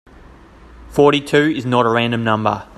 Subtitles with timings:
[0.89, 2.67] Forty-two is not a random number.